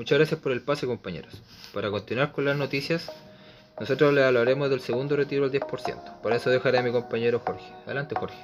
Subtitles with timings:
[0.00, 1.42] Muchas gracias por el pase, compañeros.
[1.74, 3.12] Para continuar con las noticias,
[3.78, 6.22] nosotros le hablaremos del segundo retiro del 10%.
[6.22, 7.70] Para eso dejaré a mi compañero Jorge.
[7.84, 8.38] Adelante, Jorge.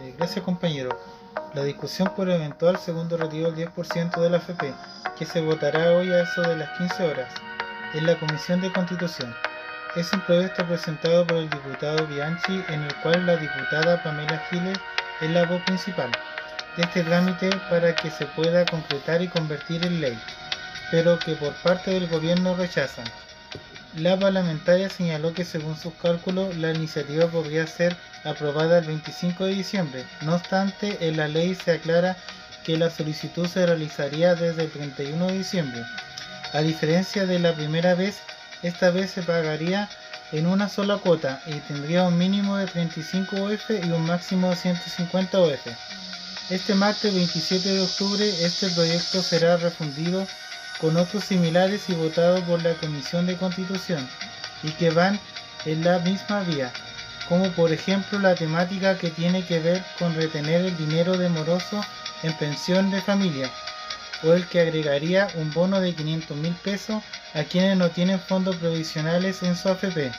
[0.00, 0.90] Eh, gracias, compañero.
[1.54, 4.74] La discusión por el eventual segundo retiro del 10% de la FP,
[5.16, 7.32] que se votará hoy a eso de las 15 horas,
[7.94, 9.32] en la Comisión de Constitución.
[9.94, 14.80] Es un proyecto presentado por el diputado Bianchi, en el cual la diputada Pamela Giles
[15.20, 16.10] es la voz principal
[16.76, 20.18] de este trámite para que se pueda concretar y convertir en ley,
[20.90, 23.04] pero que por parte del gobierno rechazan.
[23.96, 29.54] La parlamentaria señaló que según sus cálculos la iniciativa podría ser aprobada el 25 de
[29.54, 30.04] diciembre.
[30.22, 32.16] No obstante, en la ley se aclara
[32.64, 35.82] que la solicitud se realizaría desde el 31 de diciembre.
[36.52, 38.18] A diferencia de la primera vez,
[38.62, 39.88] esta vez se pagaría
[40.32, 44.56] en una sola cuota y tendría un mínimo de 35 OF y un máximo de
[44.56, 45.66] 150 OF.
[46.50, 50.26] Este martes 27 de octubre este proyecto será refundido
[50.80, 54.08] con otros similares y votado por la Comisión de Constitución
[54.62, 55.18] y que van
[55.66, 56.72] en la misma vía,
[57.28, 61.84] como por ejemplo la temática que tiene que ver con retener el dinero de moroso
[62.22, 63.50] en pensión de familia
[64.22, 67.02] o el que agregaría un bono de 500 mil pesos
[67.34, 70.12] a quienes no tienen fondos provisionales en su AFP.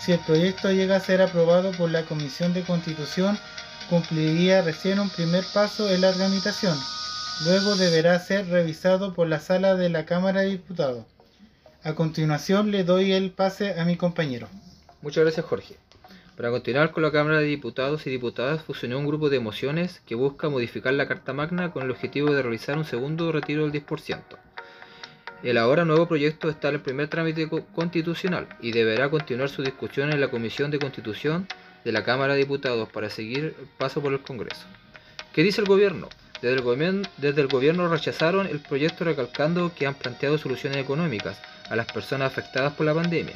[0.00, 3.38] Si el proyecto llega a ser aprobado por la Comisión de Constitución,
[3.90, 6.78] cumpliría recién un primer paso en la tramitación.
[7.44, 11.04] Luego deberá ser revisado por la sala de la Cámara de Diputados.
[11.82, 14.48] A continuación le doy el pase a mi compañero.
[15.02, 15.76] Muchas gracias, Jorge.
[16.34, 20.14] Para continuar con la Cámara de Diputados y Diputadas, fusionó un grupo de mociones que
[20.14, 24.22] busca modificar la Carta Magna con el objetivo de realizar un segundo retiro del 10%.
[25.42, 30.10] El ahora nuevo proyecto está en el primer trámite constitucional y deberá continuar su discusión
[30.10, 31.46] en la Comisión de Constitución
[31.84, 34.66] de la Cámara de Diputados para seguir paso por el Congreso.
[35.34, 36.08] ¿Qué dice el gobierno?
[36.42, 41.38] Desde el, gobierno, rechazaron el proyecto recalcando que han planteado soluciones económicas
[41.70, 43.34] a las personas afectadas por la pandemia.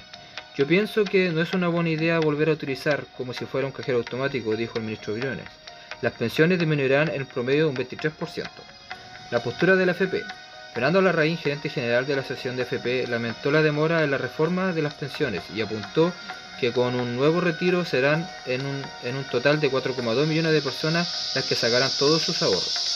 [0.56, 3.72] Yo pienso que no es una buena idea volver a utilizar como si fuera un
[3.72, 5.46] cajero automático, dijo el ministro Briones.
[6.02, 8.46] Las pensiones disminuirán en promedio un 23%.
[9.30, 10.22] La postura de la FP.
[10.74, 14.72] Fernando Larraín, gerente general de la Asociación de FP, lamentó la demora en la reforma
[14.72, 16.12] de las pensiones y apuntó
[16.60, 20.60] que con un nuevo retiro serán en un, en un total de 4,2 millones de
[20.60, 22.89] personas las que sacarán todos sus ahorros.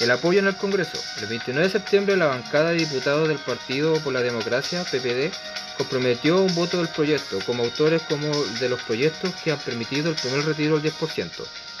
[0.00, 0.98] El apoyo en el Congreso.
[1.20, 5.32] El 29 de septiembre la bancada de diputados del Partido por la Democracia, PPD,
[5.78, 8.26] comprometió un voto del proyecto como autores como
[8.60, 11.30] de los proyectos que han permitido el primer retiro del 10%.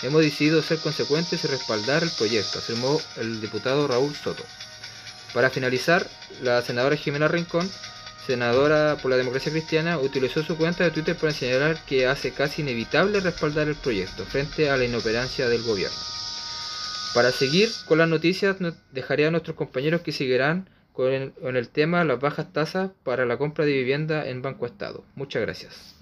[0.02, 4.44] Hemos decidido ser consecuentes y respaldar el proyecto, afirmó el diputado Raúl Soto.
[5.32, 6.06] Para finalizar,
[6.40, 7.68] la senadora Jimena Rincón,
[8.26, 12.62] senadora por la democracia cristiana, utilizó su cuenta de Twitter para señalar que hace casi
[12.62, 15.98] inevitable respaldar el proyecto frente a la inoperancia del gobierno.
[17.14, 18.56] Para seguir con las noticias,
[18.90, 23.24] dejaré a nuestros compañeros que seguirán con el, con el tema las bajas tasas para
[23.24, 25.04] la compra de vivienda en Banco Estado.
[25.14, 25.94] Muchas gracias.